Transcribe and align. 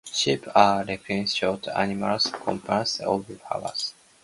Sheep 0.11 0.47
are 0.55 0.79
relatively 0.79 1.27
short 1.27 1.67
animals 1.67 2.31
compared 2.43 2.87
to 2.87 3.23
horses. 3.45 3.93